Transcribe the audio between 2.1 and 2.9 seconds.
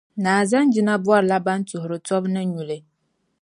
ni nyuli.